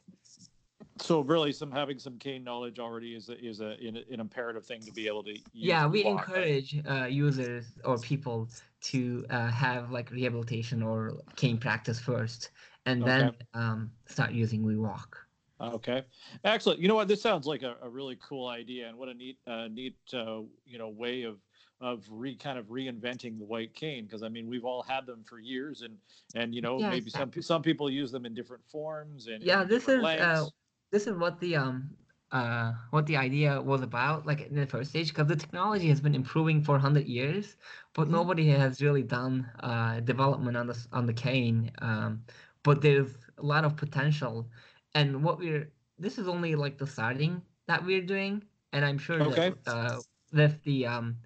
So 0.99 1.21
really, 1.21 1.51
some 1.51 1.71
having 1.71 1.99
some 1.99 2.17
cane 2.17 2.43
knowledge 2.43 2.79
already 2.79 3.15
is 3.15 3.29
a, 3.29 3.39
is 3.43 3.61
a 3.61 3.77
an, 3.87 3.97
an 4.11 4.19
imperative 4.19 4.65
thing 4.65 4.81
to 4.81 4.91
be 4.91 5.07
able 5.07 5.23
to. 5.23 5.31
Use 5.31 5.41
yeah 5.53 5.85
we 5.87 6.03
right? 6.03 6.11
encourage 6.11 6.79
uh, 6.89 7.05
users 7.05 7.77
or 7.83 7.97
people 7.99 8.49
to 8.81 9.25
uh, 9.29 9.49
have 9.49 9.91
like 9.91 10.11
rehabilitation 10.11 10.81
or 10.81 11.21
cane 11.35 11.57
practice 11.57 11.99
first 11.99 12.51
and 12.85 13.03
then 13.05 13.31
um, 13.53 13.91
start 14.05 14.31
using 14.31 14.63
WeWalk. 14.63 15.26
Okay, 15.59 16.05
excellent. 16.43 16.79
You 16.79 16.87
know 16.87 16.93
what? 16.93 17.07
This 17.07 17.19
sounds 17.21 17.47
like 17.47 17.63
a, 17.63 17.77
a 17.81 17.89
really 17.89 18.15
cool 18.17 18.47
idea, 18.47 18.87
and 18.89 18.95
what 18.97 19.09
a 19.09 19.13
neat, 19.15 19.39
uh, 19.47 19.67
neat, 19.67 19.97
uh, 20.13 20.41
you 20.65 20.77
know, 20.77 20.89
way 20.89 21.23
of 21.23 21.41
of 21.81 22.05
re 22.11 22.35
kind 22.35 22.59
of 22.59 22.67
reinventing 22.67 23.39
the 23.39 23.45
white 23.45 23.73
cane. 23.73 24.05
Because 24.05 24.21
I 24.21 24.29
mean, 24.29 24.47
we've 24.47 24.65
all 24.65 24.83
had 24.83 25.07
them 25.07 25.23
for 25.23 25.39
years, 25.39 25.81
and 25.81 25.97
and 26.35 26.53
you 26.53 26.61
know, 26.61 26.83
Yeah, 26.83 26.83
maybe 26.83 27.09
some 27.09 27.31
some 27.41 27.63
people 27.63 27.89
use 27.89 28.11
them 28.11 28.25
in 28.27 28.35
different 28.35 28.67
forms 28.69 29.27
and 29.27 29.49
Yeah, 29.49 29.63
this 29.63 29.87
is 29.87 30.15
uh, 30.15 30.49
this 30.91 31.07
is 31.07 31.15
what 31.17 31.39
the 31.39 31.55
um 31.55 31.97
uh 32.31 32.73
what 32.89 33.05
the 33.05 33.15
idea 33.15 33.61
was 33.61 33.81
about 33.81 34.25
like 34.25 34.41
in 34.41 34.55
the 34.55 34.65
first 34.67 34.89
stage 34.89 35.09
because 35.09 35.27
the 35.27 35.35
technology 35.35 35.87
has 35.87 36.01
been 36.01 36.13
improving 36.15 36.61
for 36.61 36.73
100 36.73 37.05
years 37.07 37.55
but 37.93 38.09
Mhm. 38.09 38.09
nobody 38.09 38.49
has 38.49 38.81
really 38.81 39.03
done 39.03 39.49
uh 39.61 40.01
development 40.01 40.57
on 40.57 40.67
the 40.67 40.73
s- 40.73 40.89
on 40.91 41.05
the 41.05 41.13
cane 41.13 41.71
um 41.79 42.25
but 42.63 42.81
there's 42.81 43.15
a 43.37 43.43
lot 43.43 43.63
of 43.63 43.77
potential 43.77 44.49
and 44.95 45.23
what 45.23 45.39
we're 45.39 45.71
this 45.99 46.17
is 46.17 46.27
only 46.27 46.55
like 46.55 46.77
the 46.77 46.87
starting 46.87 47.41
that 47.67 47.83
we're 47.85 48.01
doing 48.01 48.43
and 48.73 48.85
i'm 48.85 48.97
sure 48.97 49.21
Okay. 49.21 49.53
that 49.53 49.57
uh 49.67 49.97
with 50.33 50.61
the 50.63 50.85
um 50.85 51.17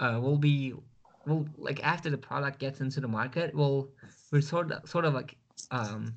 uh 0.00 0.18
will 0.22 0.38
be 0.38 0.74
will 1.26 1.46
like 1.56 1.82
after 1.84 2.10
the 2.10 2.18
product 2.18 2.58
gets 2.58 2.80
into 2.80 3.00
the 3.00 3.08
market 3.08 3.54
we'll 3.54 3.88
we're 4.32 4.40
sort 4.40 4.70
of 4.72 4.88
sort 4.88 5.04
of 5.04 5.14
like 5.14 5.36
um 5.70 6.14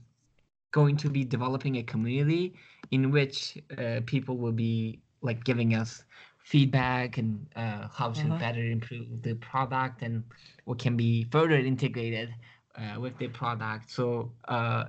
going 0.71 0.97
to 0.97 1.09
be 1.09 1.23
developing 1.23 1.77
a 1.77 1.83
community 1.83 2.53
in 2.91 3.11
which 3.11 3.57
uh, 3.77 4.01
people 4.05 4.37
will 4.37 4.51
be 4.51 5.01
like 5.21 5.43
giving 5.43 5.73
us 5.73 6.03
feedback 6.43 7.17
and 7.17 7.47
uh, 7.55 7.87
how 7.93 8.11
to 8.11 8.27
Mhm. 8.27 8.37
better 8.37 8.63
improve 8.63 9.21
the 9.23 9.33
product 9.35 10.01
and 10.01 10.23
what 10.65 10.79
can 10.79 10.95
be 10.95 11.25
further 11.31 11.55
integrated 11.55 12.33
uh, 12.75 12.99
with 12.99 13.17
the 13.17 13.27
product. 13.29 13.89
So 13.89 14.31
uh, 14.47 14.85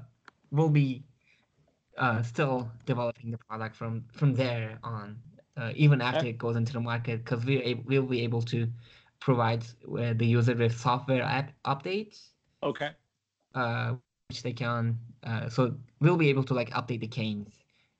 we'll 0.50 0.68
be 0.70 1.04
uh, 2.00 2.22
still 2.22 2.70
developing 2.86 3.30
the 3.30 3.38
product 3.38 3.76
from 3.76 4.04
from 4.12 4.34
there 4.34 4.78
on, 4.82 5.16
uh, 5.56 5.70
even 5.76 6.00
after 6.00 6.26
it 6.26 6.38
goes 6.38 6.56
into 6.56 6.72
the 6.72 6.80
market, 6.80 7.24
because 7.24 7.44
we 7.44 7.80
we'll 7.86 8.02
be 8.06 8.22
able 8.22 8.42
to 8.42 8.66
provide 9.20 9.62
uh, 9.98 10.14
the 10.16 10.26
user 10.26 10.54
with 10.54 10.76
software 10.78 11.22
app 11.22 11.52
updates 11.66 12.30
Okay. 12.62 12.90
uh, 13.54 13.94
which 14.28 14.42
they 14.42 14.52
can. 14.52 14.98
Uh, 15.22 15.48
so 15.48 15.74
we'll 16.00 16.16
be 16.16 16.28
able 16.30 16.42
to 16.44 16.54
like 16.54 16.70
update 16.70 17.00
the 17.00 17.06
canes 17.06 17.52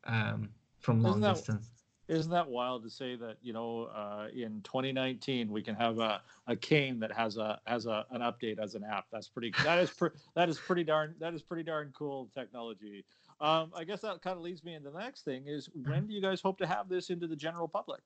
um, 0.04 0.48
from 0.80 1.02
long 1.02 1.12
Isn't 1.12 1.22
that- 1.22 1.34
distance. 1.36 1.70
Isn't 2.08 2.32
that 2.32 2.48
wild 2.48 2.82
to 2.82 2.90
say 2.90 3.14
that 3.14 3.36
you 3.40 3.52
know 3.52 3.84
uh, 3.84 4.26
in 4.34 4.62
2019 4.62 5.48
we 5.52 5.62
can 5.62 5.76
have 5.76 6.00
a, 6.00 6.20
a 6.48 6.56
cane 6.56 6.98
that 6.98 7.12
has 7.12 7.36
a 7.36 7.60
has 7.66 7.86
a 7.86 8.04
an 8.10 8.20
update 8.22 8.58
as 8.58 8.74
an 8.74 8.82
app? 8.82 9.04
That's 9.12 9.28
pretty. 9.28 9.52
That 9.62 9.78
is 9.78 9.90
pre, 9.90 10.08
that 10.34 10.48
is 10.48 10.58
pretty 10.58 10.82
darn 10.82 11.14
that 11.20 11.34
is 11.34 11.42
pretty 11.42 11.62
darn 11.62 11.92
cool 11.96 12.28
technology. 12.34 13.04
Um, 13.40 13.72
I 13.74 13.84
guess 13.84 14.00
that 14.02 14.20
kind 14.22 14.36
of 14.36 14.42
leads 14.42 14.62
me 14.62 14.74
into 14.74 14.90
the 14.90 14.98
next 14.98 15.24
thing: 15.24 15.44
is 15.46 15.68
when 15.86 16.06
do 16.06 16.14
you 16.14 16.20
guys 16.20 16.40
hope 16.40 16.58
to 16.58 16.66
have 16.66 16.88
this 16.88 17.10
into 17.10 17.26
the 17.26 17.36
general 17.36 17.68
public? 17.68 18.02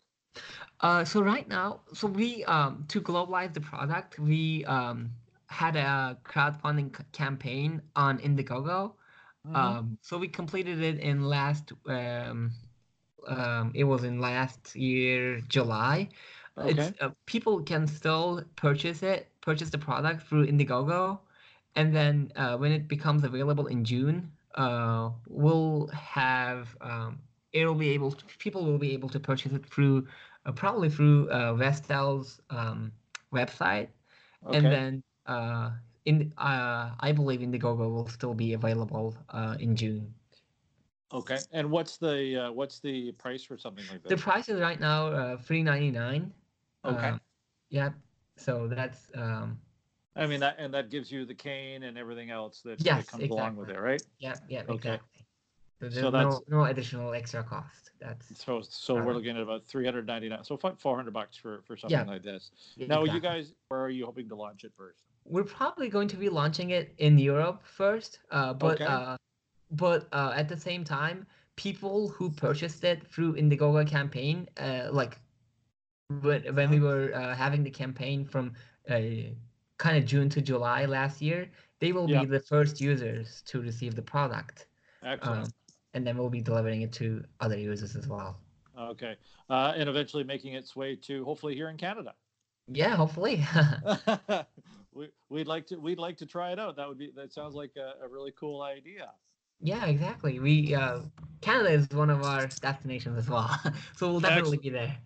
Uh, 0.80 1.04
so 1.04 1.22
right 1.22 1.48
now, 1.48 1.80
so 1.92 2.06
we 2.06 2.44
um, 2.44 2.84
to 2.88 3.00
globalize 3.00 3.52
the 3.52 3.60
product, 3.60 4.18
we 4.18 4.64
um, 4.66 5.10
had 5.46 5.76
a 5.76 6.18
crowdfunding 6.24 6.96
c- 6.96 7.04
campaign 7.12 7.80
on 7.96 8.18
Indiegogo. 8.18 8.92
Mm-hmm. 9.46 9.56
Um, 9.56 9.98
so 10.02 10.18
we 10.18 10.28
completed 10.28 10.82
it 10.82 11.00
in 11.00 11.24
last. 11.24 11.72
Um, 11.86 12.52
um, 13.26 13.72
it 13.74 13.84
was 13.84 14.04
in 14.04 14.20
last 14.20 14.76
year 14.76 15.40
July. 15.48 16.08
okay. 16.58 16.70
It's 16.70 17.00
uh, 17.00 17.10
people 17.26 17.62
can 17.62 17.86
still 17.86 18.42
purchase 18.56 19.02
it, 19.02 19.28
purchase 19.40 19.70
the 19.70 19.78
product 19.78 20.28
through 20.28 20.46
Indiegogo, 20.46 21.18
and 21.74 21.94
then 21.94 22.32
uh, 22.36 22.56
when 22.56 22.72
it 22.72 22.86
becomes 22.88 23.24
available 23.24 23.66
in 23.66 23.84
June, 23.84 24.30
uh, 24.54 25.10
we'll 25.28 25.88
have 25.88 26.76
um, 26.80 27.18
it'll 27.52 27.74
be 27.74 27.90
able 27.90 28.12
to, 28.12 28.24
people 28.38 28.64
will 28.64 28.78
be 28.78 28.92
able 28.92 29.08
to 29.08 29.20
purchase 29.20 29.52
it 29.52 29.64
through 29.66 30.06
uh, 30.46 30.52
probably 30.52 30.90
through 30.90 31.28
uh, 31.30 31.54
Vestel's 31.54 32.40
um, 32.50 32.92
website, 33.32 33.88
okay. 34.46 34.58
and 34.58 34.66
then 34.66 35.02
uh, 35.26 35.70
in 36.04 36.32
uh, 36.36 36.90
I 37.00 37.12
believe 37.12 37.40
Indiegogo 37.40 37.90
will 37.90 38.08
still 38.08 38.34
be 38.34 38.52
available 38.52 39.16
uh, 39.30 39.56
in 39.58 39.74
June. 39.74 40.12
okay. 41.12 41.38
And 41.52 41.70
what's 41.70 41.96
the 41.96 42.46
uh, 42.46 42.52
what's 42.52 42.80
the 42.80 43.12
price 43.12 43.42
for 43.42 43.56
something 43.56 43.84
like 43.90 44.02
that? 44.02 44.08
The 44.08 44.16
price 44.16 44.48
is 44.48 44.60
right 44.60 44.80
now 44.80 45.08
uh, 45.08 45.36
three 45.38 45.62
ninety 45.62 45.90
nine. 45.90 46.32
Okay. 46.84 47.14
Yeah. 47.70 47.90
So 48.36 48.68
that's 48.68 49.08
um, 49.14 49.58
I 50.16 50.26
mean 50.26 50.40
that 50.40 50.56
and 50.58 50.72
that 50.74 50.90
gives 50.90 51.10
you 51.10 51.24
the 51.24 51.34
cane 51.34 51.82
and 51.84 51.98
everything 51.98 52.30
else 52.30 52.60
that, 52.62 52.78
Yes, 52.84 53.06
that 53.06 53.10
comes 53.10 53.30
along 53.30 53.56
with 53.56 53.70
it, 53.70 53.78
right? 53.78 54.02
yeah, 54.18 54.34
yeah, 54.48 54.62
Okay. 54.62 54.74
exactly. 54.74 55.26
So 55.80 55.88
there's 55.88 55.94
So 55.94 56.10
that's- 56.10 56.40
no 56.48 56.58
no 56.58 56.64
additional 56.64 57.12
extra 57.14 57.42
cost. 57.42 57.90
That's 58.00 58.38
So 58.38 58.60
so 58.62 58.94
we're 58.94 59.12
looking 59.14 59.36
at 59.36 59.42
about 59.42 59.64
399. 59.66 60.44
So 60.44 60.56
400 60.56 61.12
bucks 61.12 61.36
for 61.36 61.62
for 61.62 61.76
something 61.76 61.98
Yeah. 62.06 62.12
like 62.12 62.22
this. 62.22 62.50
Now, 62.78 63.04
you 63.04 63.20
guys, 63.20 63.54
where 63.68 63.80
are 63.82 63.90
you 63.90 64.06
hoping 64.06 64.28
to 64.28 64.36
launch 64.36 64.64
it 64.64 64.72
first? 64.76 65.02
We're 65.24 65.44
probably 65.44 65.88
going 65.88 66.08
to 66.08 66.16
be 66.16 66.28
launching 66.28 66.70
it 66.70 66.94
in 66.98 67.18
Europe 67.18 67.62
first, 67.64 68.20
uh, 68.30 68.54
but 68.54 68.80
Okay. 68.80 68.84
uh, 68.84 69.16
but 69.70 70.06
uh, 70.12 70.32
at 70.36 70.48
the 70.48 70.56
same 70.56 70.84
time, 70.84 71.26
people 71.56 72.08
who 72.08 72.30
purchased 72.30 72.84
it 72.84 73.04
through 73.10 73.34
Indiegogo 73.34 73.84
campaign, 73.86 74.48
uh, 74.58 74.88
like 74.92 75.18
when 76.20 76.54
when 76.54 76.70
we 76.70 76.78
were 76.80 77.12
uh, 77.14 77.34
having 77.34 77.64
the 77.64 77.70
campaign 77.70 78.24
from 78.24 78.52
uh, 78.90 79.00
kind 79.84 79.98
of 79.98 80.06
June 80.06 80.30
to 80.30 80.40
July 80.40 80.86
last 80.86 81.20
year, 81.20 81.46
they 81.78 81.92
will 81.92 82.08
Yeah. 82.08 82.20
be 82.20 82.26
the 82.26 82.40
first 82.40 82.80
users 82.80 83.42
to 83.42 83.60
receive 83.60 83.94
the 83.94 84.02
product, 84.14 84.66
Excellent. 85.02 85.44
um, 85.44 85.52
and 85.92 86.06
then 86.06 86.16
we'll 86.16 86.30
be 86.30 86.40
delivering 86.40 86.80
it 86.82 86.92
to 87.00 87.22
other 87.40 87.58
users 87.58 87.94
as 87.94 88.08
well. 88.08 88.40
okay, 88.76 89.14
uh, 89.50 89.72
and 89.76 89.88
eventually 89.88 90.24
making 90.24 90.54
its 90.54 90.74
way 90.74 90.96
to 90.96 91.22
hopefully 91.24 91.54
here 91.54 91.68
in 91.68 91.76
Canada. 91.76 92.12
Yeah, 92.66 92.96
hopefully. 92.96 93.36
we, 94.92 95.10
we'd 95.28 95.46
like 95.46 95.66
to 95.66 95.76
we'd 95.76 95.98
like 96.06 96.16
to 96.22 96.26
try 96.26 96.50
it 96.54 96.58
out. 96.58 96.76
That 96.76 96.88
would 96.88 96.98
be 96.98 97.12
that 97.14 97.32
sounds 97.32 97.54
like 97.54 97.72
a, 97.76 97.88
a 98.04 98.08
really 98.08 98.32
cool 98.40 98.62
idea. 98.62 99.12
yeah, 99.60 99.84
exactly. 99.86 100.40
We 100.40 100.74
uh, 100.74 101.00
Canada 101.42 101.70
is 101.78 101.88
one 101.90 102.10
of 102.10 102.22
our 102.22 102.46
destinations 102.66 103.18
as 103.18 103.28
well, 103.28 103.50
so 103.96 104.08
we'll 104.10 104.20
definitely 104.20 104.58
Excellent. 104.58 104.62
be 104.62 104.70
there. 104.70 104.96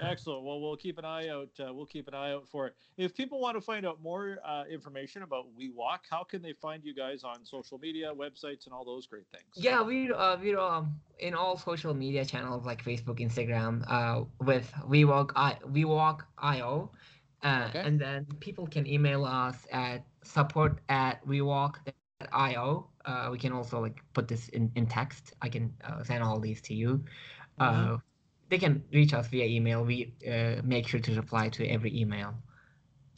Excellent. 0.00 0.44
Well, 0.44 0.60
we'll 0.60 0.76
keep 0.76 0.98
an 0.98 1.04
eye 1.04 1.28
out. 1.28 1.48
Uh, 1.58 1.72
we'll 1.72 1.86
keep 1.86 2.08
an 2.08 2.14
eye 2.14 2.32
out 2.32 2.48
for 2.48 2.66
it. 2.66 2.74
If 2.96 3.14
people 3.14 3.40
want 3.40 3.56
to 3.56 3.60
find 3.60 3.86
out 3.86 4.02
more 4.02 4.38
uh, 4.44 4.64
information 4.70 5.22
about 5.22 5.46
WeWalk, 5.58 6.00
how 6.10 6.24
can 6.24 6.42
they 6.42 6.52
find 6.52 6.84
you 6.84 6.94
guys 6.94 7.22
on 7.24 7.44
social 7.44 7.78
media, 7.78 8.12
websites, 8.12 8.66
and 8.66 8.74
all 8.74 8.84
those 8.84 9.06
great 9.06 9.26
things? 9.30 9.44
Yeah, 9.54 9.80
we're 9.82 10.14
uh, 10.14 10.36
we're 10.40 10.58
um, 10.58 11.00
in 11.18 11.34
all 11.34 11.56
social 11.56 11.94
media 11.94 12.24
channels 12.24 12.66
like 12.66 12.84
Facebook, 12.84 13.20
Instagram, 13.20 13.84
uh, 13.88 14.24
with 14.40 14.72
WeWalk 14.88 15.30
I 15.36 15.56
WeWalk 15.66 16.20
IO, 16.38 16.90
uh, 17.42 17.66
Okay. 17.68 17.80
and 17.80 18.00
then 18.00 18.26
people 18.40 18.66
can 18.66 18.86
email 18.86 19.24
us 19.24 19.66
at 19.72 20.04
support 20.22 20.80
at 20.88 21.24
WeWalk.io. 21.26 22.90
Uh, 23.04 23.28
we 23.30 23.38
can 23.38 23.52
also 23.52 23.80
like 23.80 24.02
put 24.14 24.28
this 24.28 24.48
in, 24.48 24.72
in 24.76 24.86
text. 24.86 25.34
I 25.42 25.48
can 25.48 25.72
uh, 25.84 26.02
send 26.02 26.22
all 26.22 26.40
these 26.40 26.60
to 26.62 26.74
you. 26.74 27.04
Uh, 27.58 27.98
they 28.48 28.58
can 28.58 28.84
reach 28.92 29.14
us 29.14 29.28
via 29.28 29.44
email. 29.44 29.84
We 29.84 30.14
uh, 30.26 30.62
make 30.62 30.86
sure 30.86 31.00
to 31.00 31.14
reply 31.14 31.48
to 31.50 31.66
every 31.66 31.98
email. 31.98 32.34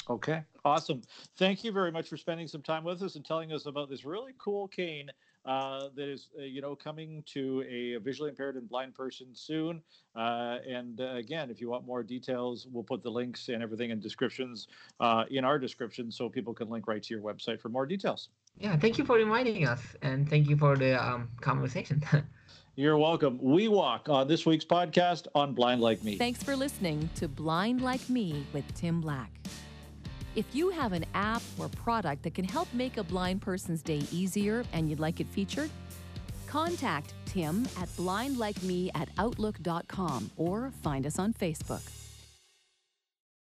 Okay, 0.09 0.43
awesome. 0.65 1.03
Thank 1.37 1.65
you 1.65 1.73
very 1.73 1.91
much 1.91 2.09
for 2.09 2.17
spending 2.17 2.47
some 2.47 2.63
time 2.63 2.85
with 2.85 3.03
us 3.03 3.17
and 3.17 3.25
telling 3.25 3.53
us 3.53 3.67
about 3.67 3.91
this 3.91 4.05
really 4.05 4.33
cool 4.39 4.69
cane 4.69 5.11
uh, 5.45 5.89
that 5.97 6.09
is, 6.09 6.29
uh, 6.39 6.43
you 6.43 6.61
know, 6.61 6.77
coming 6.77 7.25
to 7.27 7.65
a 7.69 7.97
visually 8.01 8.31
impaired 8.31 8.57
and 8.57 8.69
blind 8.69 8.95
person 8.95 9.29
soon. 9.33 9.83
Uh, 10.15 10.59
and 10.69 11.01
uh, 11.01 11.15
again, 11.15 11.51
if 11.51 11.61
you 11.61 11.69
want 11.69 11.85
more 11.85 12.05
details, 12.05 12.69
we'll 12.71 12.85
put 12.85 13.03
the 13.03 13.11
links 13.11 13.49
and 13.49 13.63
everything 13.63 13.91
in 13.91 13.99
descriptions 13.99 14.69
uh, 15.01 15.25
in 15.31 15.45
our 15.45 15.59
description 15.59 16.11
so 16.11 16.29
people 16.29 16.55
can 16.55 16.69
link 16.69 16.87
right 16.87 17.03
to 17.03 17.15
your 17.15 17.23
website 17.23 17.61
for 17.61 17.69
more 17.69 17.87
details. 17.87 18.29
Yeah, 18.59 18.77
thank 18.77 18.99
you 18.99 19.05
for 19.05 19.19
inviting 19.19 19.67
us, 19.67 19.83
and 20.03 20.29
thank 20.29 20.49
you 20.49 20.57
for 20.57 20.77
the 20.77 20.95
um, 21.03 21.29
conversation. 21.41 22.03
You're 22.79 22.99
welcome. 22.99 23.39
We 23.41 23.69
walk 23.69 24.11
on 24.11 24.29
this 24.29 24.45
week's 24.45 24.67
podcast 24.67 25.29
on 25.35 25.55
Blind 25.55 25.81
Like 25.81 26.05
Me. 26.05 26.19
Thanks 26.19 26.43
for 26.43 26.55
listening 26.55 27.09
to 27.15 27.27
Blind 27.27 27.81
Like 27.81 28.07
Me 28.11 28.45
with 28.53 28.71
Tim 28.75 29.01
Black. 29.01 29.31
If 30.35 30.45
you 30.53 30.69
have 30.69 30.93
an 30.93 31.07
app 31.15 31.41
or 31.59 31.71
product 31.71 32.23
that 32.25 32.35
can 32.35 32.45
help 32.45 32.69
make 32.75 32.99
a 32.99 33.03
blind 33.03 33.41
person's 33.41 33.81
day 33.81 34.03
easier 34.13 34.63
and 34.75 34.91
you'd 34.91 35.01
like 35.01 35.21
it 35.21 35.27
featured, 35.29 35.71
contact 36.47 37.15
Tim 37.25 37.67
at 37.81 37.89
blindlikeme 37.97 38.91
at 38.95 39.09
outlook.com 39.17 40.31
or 40.37 40.71
find 40.83 41.07
us 41.07 41.19
on 41.19 41.33
Facebook. 41.33 42.06